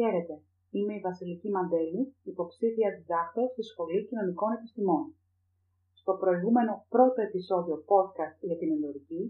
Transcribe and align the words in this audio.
Χαίρετε, 0.00 0.36
είμαι 0.70 0.94
η 0.94 1.00
Βασιλική 1.08 1.48
Μαντέλη, 1.50 2.02
υποψήφια 2.22 2.88
διδάκτω 2.96 3.42
στη 3.52 3.62
Σχολή 3.70 4.00
Κοινωνικών 4.08 4.50
Επιστημών. 4.52 5.04
Στο 6.00 6.12
προηγούμενο 6.22 6.72
πρώτο 6.88 7.20
επεισόδιο 7.28 7.76
podcast 7.92 8.36
για 8.48 8.58
την 8.58 8.68
μεντορική, 8.72 9.22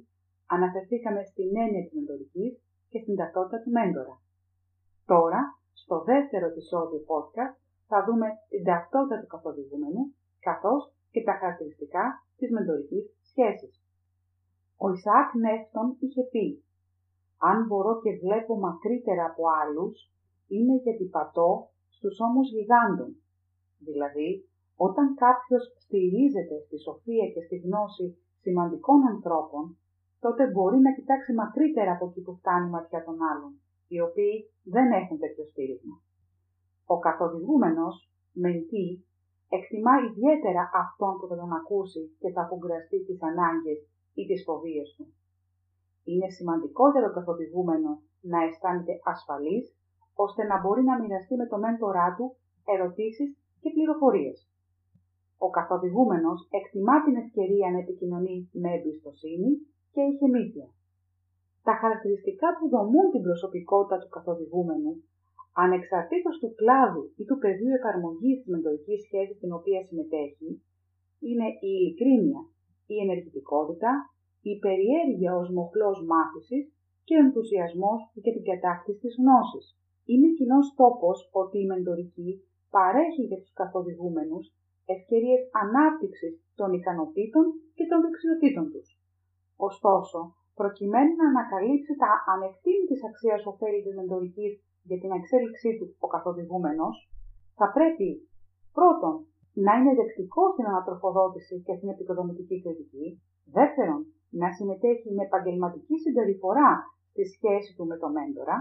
αναφερθήκαμε 0.46 1.23
στην 1.30 1.50
έννοια 1.64 1.82
της 1.84 1.95
μεντορικής 1.98 2.52
και 2.91 2.98
στην 3.02 3.16
ταυτότητα 3.16 3.59
του 3.62 3.70
μέντορα. 3.70 4.14
Τώρα, 5.12 5.41
στο 5.82 5.96
δεύτερο 6.11 6.46
επεισόδιο 6.46 7.00
podcast, 7.12 7.57
θα 7.91 7.98
δούμε 8.07 8.27
την 8.48 8.64
ταυτότητα 8.64 9.21
του 9.21 9.30
καθοδηγούμενου, 9.35 10.03
καθώς 10.48 10.82
και 11.12 11.23
τα 11.23 11.32
χαρακτηριστικά 11.41 12.05
της 12.39 12.50
μεντορικής 12.50 13.05
σχέσης. 13.29 13.75
Ο 14.77 14.87
Ισαάκ 14.95 15.28
Νεύτον 15.45 15.87
είχε 16.05 16.23
πει 16.32 16.46
«Αν 17.50 17.66
μπορώ 17.66 17.92
και 18.02 18.12
βλέπω 18.24 18.52
μακρύτερα 18.59 19.24
από 19.30 19.42
άλλους, 19.62 19.96
είναι 20.48 20.75
γιατί 20.84 21.05
πατώ 21.05 21.70
στους 21.88 22.20
ώμους 22.27 22.48
γιγάντων». 22.55 23.11
Δηλαδή, 23.79 24.48
όταν 24.77 25.15
κάποιος 25.15 25.65
στηρίζεται 25.84 26.56
στη 26.65 26.77
σοφία 26.79 27.27
και 27.34 27.43
στη 27.47 27.56
γνώση 27.56 28.06
σημαντικών 28.41 29.06
ανθρώπων, 29.06 29.65
τότε 30.20 30.51
μπορεί 30.53 30.79
να 30.79 30.95
κοιτάξει 30.97 31.33
μακρύτερα 31.33 31.92
από 31.92 32.06
εκεί 32.09 32.20
που 32.20 32.34
φτάνει 32.37 32.66
η 32.66 32.70
ματιά 32.70 33.05
των 33.05 33.16
άλλων, 33.30 33.53
οι 33.89 34.01
οποίοι 34.01 34.51
δεν 34.62 34.92
έχουν 34.92 35.19
τέτοιο 35.19 35.45
στήριγμα. 35.45 35.97
Ο 36.87 36.98
καθοδηγούμενος, 36.98 37.95
μεντή, 38.33 39.05
εκτιμά 39.48 39.95
ιδιαίτερα 40.09 40.70
αυτόν 40.83 41.12
που 41.19 41.27
θα 41.27 41.37
τον 41.37 41.53
ακούσει 41.53 42.03
και 42.20 42.30
θα 42.34 42.42
απογκραστεί 42.42 42.98
τις 43.05 43.23
ανάγκες 43.23 43.80
ή 44.15 44.23
τις 44.27 44.42
φοβίες 44.47 44.95
του. 44.97 45.06
Είναι 46.05 46.28
σημαντικό 46.30 46.91
για 46.91 47.03
τον 47.05 47.12
καθοδηγούμενος 47.12 47.98
να 48.20 48.39
αισθάνεται 48.44 48.94
ασφαλής, 49.05 49.78
ώστε 50.24 50.42
να 50.50 50.56
μπορεί 50.61 50.83
να 50.91 50.94
μοιραστεί 51.00 51.34
με 51.41 51.47
το 51.52 51.56
μέντορά 51.64 52.08
του 52.16 52.27
ερωτήσεις 52.74 53.28
και 53.61 53.70
πληροφορίες. 53.74 54.38
Ο 55.47 55.48
καθοδηγούμενος 55.56 56.38
εκτιμά 56.58 56.97
την 57.05 57.14
ευκαιρία 57.22 57.69
να 57.70 57.78
επικοινωνεί 57.84 58.36
με 58.62 58.70
εμπιστοσύνη 58.77 59.50
και 59.92 60.02
ηχεμήθεια. 60.12 60.66
Τα 61.66 61.75
χαρακτηριστικά 61.80 62.48
που 62.56 62.64
δομούν 62.75 63.06
την 63.10 63.22
προσωπικότητα 63.27 63.97
του 63.98 64.12
καθοδηγούμενου, 64.16 64.92
ανεξαρτήτως 65.64 66.34
του 66.38 66.55
κλάδου 66.60 67.05
ή 67.20 67.25
του 67.28 67.38
πεδίου 67.42 67.75
εφαρμογής 67.78 68.36
της 68.38 68.48
μεντορικής 68.53 69.00
σχέσης 69.06 69.36
στην 69.36 69.53
οποία 69.58 69.80
συμμετέχει, 69.86 70.50
είναι 71.28 71.48
η 71.69 71.70
ειλικρίνεια, 71.77 72.41
η 72.92 72.97
ενεργητικότητα, 73.05 73.91
η 74.50 74.53
περιέργεια 74.64 75.30
ως 75.41 75.48
μοχλός 75.56 75.98
μάθησης 76.10 76.64
και 77.06 77.14
ο 77.16 77.22
ενθουσιασμός 77.27 78.00
για 78.22 78.32
την 78.34 78.44
κατάκτηση 78.50 78.98
της 79.05 79.14
γνώσης. 79.20 79.66
Είναι 80.11 80.28
κοινός 80.39 80.67
τόπος 80.81 81.17
ότι 81.41 81.56
η 81.61 81.67
μεντορική 81.73 82.31
παρέχει 82.75 83.23
για 83.31 83.41
τους 83.41 83.53
καθοδηγούμενους 83.61 84.45
ευκαιρίες 84.95 85.41
ανάπτυξης 85.62 86.34
των 86.59 86.69
ικανοτήτων 86.78 87.45
και 87.77 87.84
των 87.91 87.98
δεξιοτήτων 88.05 88.67
τους. 88.73 88.89
Ωστόσο, 89.69 90.19
προκειμένου 90.61 91.12
να 91.20 91.27
ανακαλύψει 91.33 91.92
τα 92.03 92.11
ανεκτήμητης 92.33 93.00
αξίας 93.09 93.42
ωφέλη 93.50 93.81
της 93.84 93.95
μεντορικής 93.98 94.53
για 94.89 94.98
την 95.03 95.11
εξέλιξή 95.19 95.70
του 95.78 95.87
ο 96.05 96.06
καθοδηγούμενος, 96.15 96.95
θα 97.59 97.67
πρέπει 97.77 98.09
πρώτον 98.78 99.15
να 99.65 99.72
είναι 99.78 99.95
δεκτικό 100.00 100.43
στην 100.53 100.67
ανατροφοδότηση 100.70 101.55
και 101.67 101.75
στην 101.78 101.89
επικοδομητική 101.95 102.56
κριτική, 102.65 103.06
δεύτερον 103.59 104.00
να 104.41 104.48
συμμετέχει 104.56 105.09
με 105.17 105.22
επαγγελματική 105.28 105.97
συμπεριφορά 106.05 106.70
στη 107.11 107.25
σχέση 107.34 107.70
του 107.77 107.84
με 107.91 107.97
το 108.03 108.09
μέντορα 108.17 108.56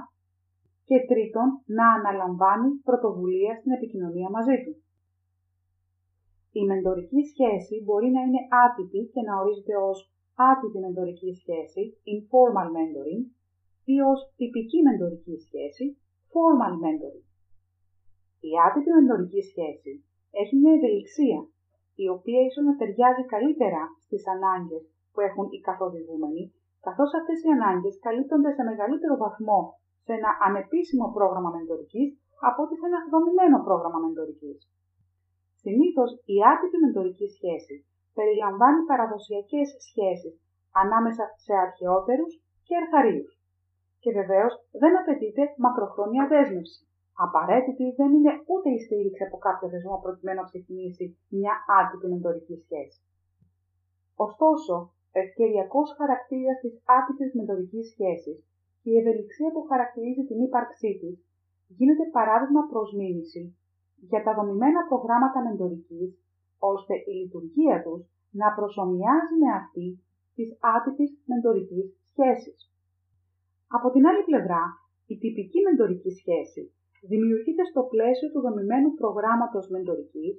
και 0.90 0.98
τρίτον 1.12 1.48
να 1.78 1.86
αναλαμβάνει 1.98 2.70
πρωτοβουλία 2.88 3.54
στην 3.60 3.72
επικοινωνία 3.78 4.30
μαζί 4.36 4.58
του. 4.64 4.74
Η 6.60 6.62
μεντορική 6.70 7.22
σχέση 7.32 7.76
μπορεί 7.86 8.10
να 8.16 8.22
είναι 8.26 8.42
άτυπη 8.66 9.02
και 9.14 9.22
να 9.28 9.34
ορίζεται 9.40 9.76
ως 9.90 10.00
άτυπη 10.50 10.78
μεντορική 10.86 11.32
σχέση, 11.42 11.84
informal 12.16 12.70
mentoring, 12.76 13.24
ή 13.94 13.96
ως 14.12 14.20
τυπική 14.38 14.80
μεντορική 14.88 15.36
σχέση, 15.46 15.86
formal 16.32 16.76
mentoring. 16.84 17.28
Η 18.50 18.52
άτυπη 18.68 18.90
μεντορική 18.98 19.42
σχέση 19.52 19.92
έχει 20.42 20.56
μια 20.62 20.74
ευελιξία, 20.78 21.40
η 22.04 22.06
οποία 22.16 22.40
ίσως 22.48 22.64
να 22.68 22.76
ταιριάζει 22.80 23.24
καλύτερα 23.34 23.82
στις 24.04 24.24
ανάγκες 24.36 24.84
που 25.12 25.20
έχουν 25.28 25.48
οι 25.52 25.60
καθοδηγούμενοι, 25.68 26.44
καθώς 26.86 27.10
αυτές 27.20 27.38
οι 27.44 27.50
ανάγκες 27.58 27.96
καλύπτονται 28.06 28.52
σε 28.54 28.64
μεγαλύτερο 28.70 29.16
βαθμό 29.24 29.62
σε 30.08 30.14
ένα 30.20 30.32
ανεπίσημο 30.48 31.08
πρόγραμμα 31.18 31.50
μεντορικής 31.58 32.10
από 32.50 32.60
ότι 32.66 32.76
σε 32.80 32.86
ένα 32.90 33.00
δομημένο 33.14 33.58
πρόγραμμα 33.68 34.00
μεντορικής. 34.06 34.58
Συνήθως 35.64 36.10
η 36.36 36.38
άτυπη 36.52 36.78
μεντορική 36.86 37.28
σχέση 37.38 37.76
περιλαμβάνει 38.18 38.82
παραδοσιακές 38.92 39.68
σχέσεις 39.88 40.36
ανάμεσα 40.84 41.24
σε 41.44 41.54
αρχαιότερους 41.66 42.32
και 42.68 42.76
αρχαρίους. 42.82 43.32
Και 44.04 44.12
βεβαίως 44.20 44.54
δεν 44.82 44.94
απαιτείται 45.02 45.44
μακροχρόνια 45.64 46.24
δέσμευση. 46.32 46.82
Απαραίτητη 47.26 47.86
δεν 48.00 48.10
είναι 48.18 48.34
ούτε 48.52 48.70
η 48.78 48.80
στήριξη 48.86 49.24
από 49.28 49.38
κάποιο 49.46 49.68
δεσμό 49.74 49.96
προκειμένου 50.06 50.40
να 50.42 50.50
ξεκινήσει 50.52 51.06
μια 51.38 51.54
άτυπη 51.80 52.08
μεντορική 52.14 52.56
σχέση. 52.64 53.00
Ωστόσο, 54.26 54.76
ο 55.16 55.20
ευκαιριακός 55.26 55.88
χαρακτήρας 55.98 56.58
της 56.64 56.74
άτυπης 56.98 57.32
μεντορικής 57.38 57.86
σχέσης 57.94 58.38
και 58.38 58.57
η 58.90 58.92
ευελιξία 59.00 59.50
που 59.54 59.62
χαρακτηρίζει 59.72 60.24
την 60.30 60.40
ύπαρξή 60.48 60.92
τη 61.02 61.12
γίνεται 61.78 62.06
παράδειγμα 62.18 62.62
προς 62.72 62.90
για 64.10 64.22
τα 64.26 64.32
δομημένα 64.38 64.82
προγράμματα 64.90 65.40
μεντορικής, 65.48 66.12
ώστε 66.74 66.94
η 67.10 67.14
λειτουργία 67.22 67.78
τους 67.86 68.02
να 68.42 68.48
προσωμιάζει 68.58 69.36
με 69.44 69.50
αυτή 69.62 69.88
τη 70.36 70.44
άτυπη 70.76 71.06
μεντορικής 71.32 71.86
σχέση. 72.10 72.52
Από 73.78 73.88
την 73.94 74.04
άλλη 74.10 74.24
πλευρά, 74.30 74.64
η 75.14 75.16
τυπική 75.22 75.60
μεντορική 75.68 76.12
σχέση 76.20 76.64
δημιουργείται 77.12 77.64
στο 77.72 77.82
πλαίσιο 77.92 78.28
του 78.32 78.42
δομημένου 78.46 78.92
προγράμματος 79.02 79.66
μεντορικής 79.74 80.36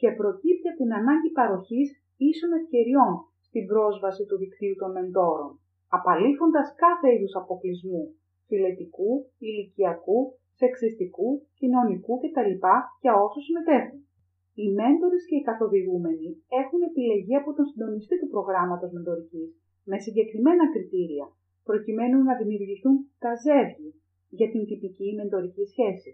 και 0.00 0.08
προκύπτει 0.18 0.68
από 0.68 0.78
την 0.82 0.92
ανάγκη 0.98 1.30
παροχής 1.38 1.88
ίσων 2.16 2.50
ευκαιριών 2.58 3.12
στην 3.46 3.64
πρόσβαση 3.70 4.22
του 4.26 4.36
δικτύου 4.42 4.76
των 4.80 4.90
μεντόρων, 4.96 5.50
απαλήφοντας 5.88 6.74
κάθε 6.74 7.08
είδους 7.14 7.34
αποκλεισμού 7.40 8.02
φιλετικού, 8.48 9.10
ηλικιακού, 9.38 10.18
σεξιστικού, 10.60 11.28
κοινωνικού 11.58 12.14
κτλ. 12.20 12.52
για 13.02 13.14
όσους 13.24 13.44
συμμετέχουν. 13.44 14.00
Οι 14.60 14.66
μέντορες 14.78 15.22
και 15.28 15.36
οι 15.36 15.46
καθοδηγούμενοι 15.48 16.28
έχουν 16.62 16.80
επιλεγεί 16.88 17.34
από 17.36 17.50
τον 17.56 17.66
συντονιστή 17.70 18.16
του 18.20 18.32
προγράμματος 18.34 18.90
μεντορικής 18.92 19.48
με 19.90 19.96
συγκεκριμένα 20.04 20.64
κριτήρια, 20.72 21.26
προκειμένου 21.68 22.18
να 22.28 22.34
δημιουργηθούν 22.40 22.96
τα 23.24 23.32
ζεύγη 23.44 23.90
για 24.38 24.48
την 24.52 24.62
τυπική 24.68 25.08
μεντορική 25.18 25.64
σχέση. 25.72 26.12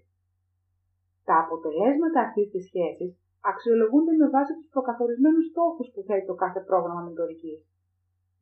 Τα 1.28 1.37
αποτελέσματα 1.44 2.19
αυτής 2.27 2.47
της 2.53 2.65
σχέσης 2.69 3.10
αξιολογούνται 3.50 4.15
με 4.21 4.27
βάση 4.34 4.53
τους 4.59 4.69
προκαθορισμένους 4.75 5.47
στόχους 5.50 5.89
που 5.93 6.00
θέτει 6.06 6.27
το 6.27 6.34
κάθε 6.43 6.60
πρόγραμμα 6.69 7.03
μεντορικής. 7.09 7.59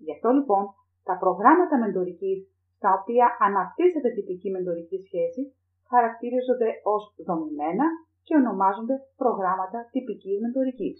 Γι' 0.04 0.12
αυτό 0.16 0.28
λοιπόν 0.36 0.64
τα 1.08 1.14
προγράμματα 1.22 1.74
μεντορικής 1.82 2.38
στα 2.76 2.90
οποία 2.98 3.26
αναπτύσσεται 3.46 4.10
τυπική 4.16 4.48
μεντορική 4.50 4.98
σχέση 5.06 5.42
χαρακτηρίζονται 5.90 6.68
ως 6.94 7.02
δομημένα 7.26 7.86
και 8.26 8.34
ονομάζονται 8.40 8.96
προγράμματα 9.22 9.78
τυπικής 9.92 10.36
μεντορικής. 10.44 10.98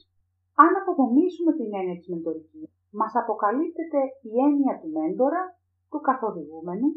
Αν 0.64 0.70
αποδομήσουμε 0.80 1.52
την 1.58 1.70
έννοια 1.78 1.96
της 1.98 2.08
μεντορικής, 2.12 2.68
μας 3.00 3.12
αποκαλύπτεται 3.22 4.00
η 4.30 4.32
έννοια 4.46 4.74
του 4.80 4.90
μέντορα, 4.96 5.42
του 5.90 6.00
καθοδηγούμενου 6.08 6.88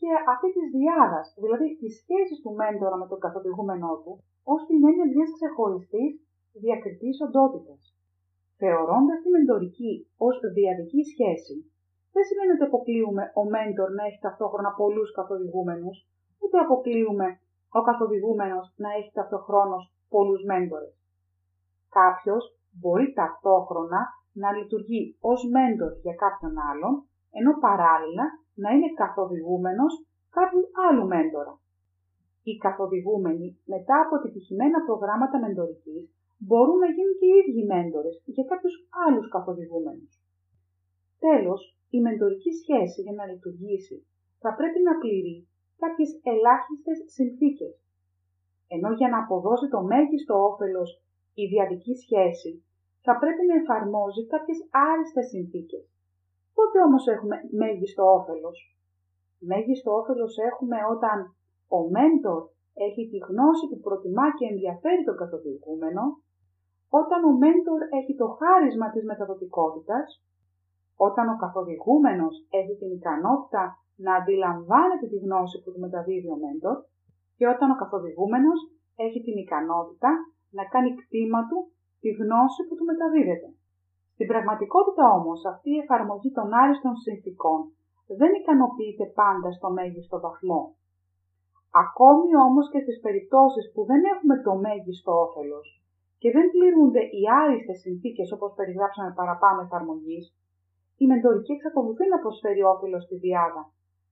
και 0.00 0.10
αυτή 0.32 0.48
της 0.56 0.66
διάδας, 0.76 1.26
δηλαδή 1.42 1.66
της 1.80 1.92
σχέσης 2.00 2.38
του 2.42 2.52
μέντορα 2.60 2.96
με 3.02 3.06
τον 3.10 3.20
καθοδηγούμενό 3.24 3.92
του, 4.02 4.12
ως 4.52 4.60
την 4.68 4.80
έννοια 4.88 5.06
μιας 5.12 5.30
ξεχωριστής 5.36 6.12
διακριτής 6.64 7.16
οντότητας. 7.26 7.80
Θεωρώντας 8.60 9.18
τη 9.22 9.28
μεντορική 9.36 9.92
ως 10.26 10.36
διαδική 10.58 11.02
σχέση, 11.12 11.56
δεν 12.14 12.24
σημαίνει 12.28 12.52
ότι 12.56 12.68
αποκλείουμε 12.68 13.24
ο 13.40 13.42
μέντορ 13.54 13.88
να 13.98 14.04
έχει 14.08 14.20
ταυτόχρονα 14.26 14.70
πολλούς 14.80 15.10
καθοδηγούμενους, 15.18 15.96
ούτε 16.42 16.56
αποκλείουμε 16.58 17.28
ο 17.78 17.80
καθοδηγούμενος 17.88 18.66
να 18.82 18.88
έχει 18.98 19.10
ταυτόχρονα 19.18 19.76
πολλούς 20.14 20.42
μέντορες. 20.50 20.94
Κάποιος 21.98 22.44
μπορεί 22.80 23.12
ταυτόχρονα 23.12 24.00
να 24.32 24.48
λειτουργεί 24.56 25.02
ως 25.20 25.40
μέντορ 25.54 25.92
για 26.06 26.14
κάποιον 26.24 26.54
άλλον, 26.70 26.94
ενώ 27.38 27.52
παράλληλα 27.66 28.24
να 28.62 28.68
είναι 28.70 28.90
καθοδηγούμενος 29.02 29.92
κάποιου 30.30 30.64
άλλου 30.86 31.06
μέντορα. 31.06 31.54
Οι 32.42 32.54
καθοδηγούμενοι 32.56 33.48
μετά 33.64 33.96
από 34.04 34.16
επιτυχημένα 34.16 34.78
προγράμματα 34.86 35.38
μεντορικής 35.38 36.02
μπορούν 36.38 36.78
να 36.78 36.88
γίνουν 36.94 37.14
και 37.18 37.26
οι 37.26 37.36
ίδιοι 37.40 37.64
μέντορες 37.72 38.22
για 38.24 38.44
κάποιους 38.50 38.74
άλλους 39.06 39.28
καθοδηγούμενους. 39.34 40.12
Τέλος, 41.18 41.79
η 41.96 41.98
μεντορική 42.00 42.52
σχέση 42.60 42.98
για 43.02 43.14
να 43.18 43.24
λειτουργήσει 43.30 43.96
θα 44.42 44.50
πρέπει 44.58 44.80
να 44.88 44.94
πληρεί 45.02 45.38
κάποιες 45.82 46.10
ελάχιστες 46.32 46.98
συνθήκες, 47.16 47.74
ενώ 48.74 48.90
για 48.98 49.08
να 49.12 49.18
αποδώσει 49.22 49.66
το 49.74 49.80
μέγιστο 49.92 50.34
όφελος 50.50 50.90
η 51.42 51.44
διαδική 51.54 51.94
σχέση 52.04 52.52
θα 53.04 53.14
πρέπει 53.18 53.42
να 53.46 53.54
εφαρμόζει 53.60 54.22
κάποιες 54.32 54.58
άριστες 54.88 55.26
συνθήκες. 55.32 55.84
Πότε 56.56 56.76
όμως 56.86 57.04
έχουμε 57.14 57.36
μέγιστο 57.60 58.02
όφελος; 58.18 58.58
Μέγιστο 59.50 59.90
όφελος 60.00 60.34
έχουμε 60.50 60.78
όταν 60.94 61.16
ο 61.78 61.80
μέντορ 61.94 62.42
έχει 62.86 63.02
τη 63.10 63.18
γνώση 63.28 63.64
που 63.68 63.78
προτιμά 63.86 64.26
και 64.36 64.46
ενδιαφέρει 64.52 65.02
τον 65.04 65.16
καθοδηγούμενο, 65.20 66.02
όταν 67.00 67.20
ο 67.30 67.32
μέντορ 67.42 67.80
έχει 67.98 68.14
το 68.20 68.26
χάρισμα 68.38 68.86
της 68.90 69.04
μεταδοτικότητας, 69.10 70.06
όταν 71.06 71.26
ο 71.34 71.36
καθοδηγούμενος 71.42 72.34
έχει 72.60 72.74
την 72.80 72.90
ικανότητα 72.98 73.62
να 74.04 74.12
αντιλαμβάνεται 74.18 75.06
τη 75.12 75.18
γνώση 75.24 75.56
που 75.62 75.70
του 75.72 75.82
μεταδίδει 75.84 76.28
ο 76.36 76.38
μέντορ 76.44 76.76
και 77.36 77.46
όταν 77.54 77.68
ο 77.74 77.76
καθοδηγούμενος 77.82 78.58
έχει 79.06 79.20
την 79.26 79.36
ικανότητα 79.44 80.10
να 80.56 80.64
κάνει 80.72 80.90
κτήμα 81.00 81.40
του 81.48 81.58
τη 82.02 82.10
γνώση 82.20 82.60
που 82.66 82.74
του 82.76 82.88
μεταδίδεται. 82.90 83.48
Στην 84.14 84.26
πραγματικότητα 84.32 85.04
όμως 85.18 85.40
αυτή 85.52 85.70
η 85.74 85.80
εφαρμογή 85.84 86.30
των 86.38 86.48
άριστων 86.62 86.94
συνθήκων 87.04 87.58
δεν 88.20 88.30
ικανοποιείται 88.40 89.06
πάντα 89.20 89.48
στο 89.56 89.68
μέγιστο 89.78 90.16
βαθμό. 90.24 90.62
Ακόμη 91.84 92.30
όμως 92.46 92.66
και 92.72 92.80
στις 92.84 92.98
περιπτώσεις 93.04 93.64
που 93.72 93.80
δεν 93.90 94.00
έχουμε 94.12 94.36
το 94.46 94.52
μέγιστο 94.66 95.12
όφελος 95.24 95.66
και 96.20 96.30
δεν 96.36 96.46
πληρούνται 96.54 97.02
οι 97.16 97.22
άριστες 97.42 97.78
συνθήκες 97.84 98.28
όπως 98.36 98.50
περιγράψαμε 98.58 99.12
παραπάνω 99.20 99.58
εφαρμογής, 99.66 100.24
η 101.02 101.04
μεντορική 101.10 101.52
εξακολουθεί 101.52 102.04
να 102.08 102.18
προσφέρει 102.24 102.62
όφελο 102.72 102.98
στη 103.06 103.16
διάδα, 103.24 103.62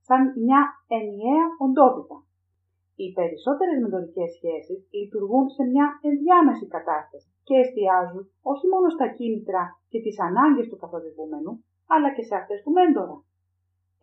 σαν 0.07 0.21
μια 0.43 0.61
ενιαία 0.97 1.45
οντότητα. 1.65 2.17
Οι 3.01 3.07
περισσότερες 3.17 3.77
μεντορικές 3.83 4.29
σχέσεις 4.37 4.79
λειτουργούν 4.97 5.45
σε 5.55 5.63
μια 5.71 5.87
ενδιάμεση 6.09 6.65
κατάσταση 6.75 7.27
και 7.47 7.55
εστιάζουν 7.63 8.23
όχι 8.51 8.65
μόνο 8.73 8.87
στα 8.95 9.07
κίνητρα 9.17 9.61
και 9.91 9.99
τις 10.05 10.17
ανάγκες 10.27 10.67
του 10.69 10.81
καθοδηγούμενου, 10.81 11.53
αλλά 11.93 12.09
και 12.15 12.23
σε 12.29 12.35
αυτές 12.41 12.59
του 12.61 12.71
μέντορα. 12.77 13.17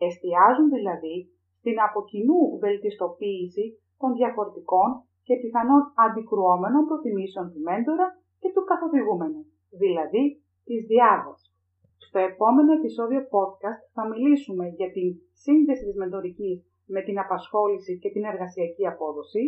Εστιάζουν 0.07 0.67
δηλαδή 0.77 1.15
στην 1.59 1.77
αποκοινού 1.87 2.41
βελτιστοποίηση 2.63 3.65
των 4.01 4.09
διαφορετικών 4.19 4.89
και 5.27 5.35
πιθανών 5.41 5.81
αντικρουόμενων 6.05 6.83
προτιμήσεων 6.89 7.45
του 7.51 7.61
μέντορα 7.67 8.07
και 8.41 8.49
του 8.53 8.63
καθοδηγούμενου, 8.69 9.41
δηλαδή 9.81 10.23
της 10.67 10.79
διάδοσης. 10.91 11.46
Στο 12.17 12.25
επόμενο 12.33 12.71
επεισόδιο 12.79 13.21
podcast 13.35 13.81
θα 13.95 14.03
μιλήσουμε 14.11 14.65
για 14.79 14.89
την 14.95 15.07
σύνδεση 15.43 15.83
της 15.87 15.97
μεντορικής 16.01 16.57
με 16.93 17.01
την 17.07 17.17
απασχόληση 17.23 17.93
και 18.01 18.09
την 18.13 18.23
εργασιακή 18.31 18.83
απόδοση, 18.93 19.43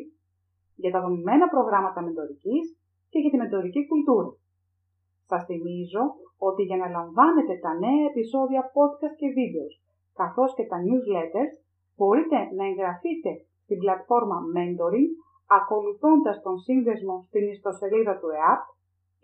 για 0.81 0.91
τα 0.91 0.99
δομημένα 1.03 1.45
προγράμματα 1.53 1.99
μεντορικής 2.07 2.65
και 3.11 3.19
για 3.19 3.31
τη 3.31 3.37
μεντορική 3.43 3.81
κουλτούρα. 3.87 4.31
Σας 5.29 5.41
θυμίζω 5.49 6.03
ότι 6.47 6.61
για 6.69 6.77
να 6.81 6.87
λαμβάνετε 6.95 7.53
τα 7.65 7.71
νέα 7.83 8.03
επεισόδια 8.11 8.61
podcast 8.75 9.15
και 9.21 9.29
βίντεος, 9.37 9.73
καθώς 10.19 10.49
και 10.57 10.65
τα 10.71 10.77
newsletters, 10.87 11.51
μπορείτε 11.95 12.37
να 12.57 12.63
εγγραφείτε 12.69 13.31
στην 13.63 13.77
πλατφόρμα 13.83 14.37
Mentoring 14.55 15.11
ακολουθώντας 15.59 16.37
τον 16.45 16.57
σύνδεσμο 16.65 17.15
στην 17.29 17.43
ιστοσελίδα 17.53 18.13
του 18.19 18.29
ΕΑΠ, 18.39 18.61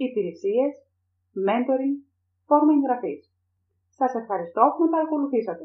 υπηρεσίες, 0.05 0.73
mentoring, 1.47 1.95
φόρμα 2.47 2.73
εγγραφής. 2.77 3.34
Σας 3.99 4.13
ευχαριστώ 4.15 4.61
που 4.77 4.83
με 4.83 4.89
παρακολουθήσατε. 4.89 5.63